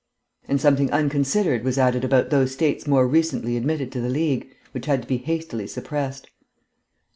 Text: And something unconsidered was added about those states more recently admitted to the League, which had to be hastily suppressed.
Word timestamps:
And 0.47 0.59
something 0.59 0.91
unconsidered 0.91 1.63
was 1.63 1.77
added 1.77 2.03
about 2.03 2.31
those 2.31 2.51
states 2.53 2.87
more 2.87 3.07
recently 3.07 3.55
admitted 3.55 3.91
to 3.91 4.01
the 4.01 4.09
League, 4.09 4.49
which 4.71 4.87
had 4.87 5.03
to 5.03 5.07
be 5.07 5.17
hastily 5.17 5.67
suppressed. 5.67 6.27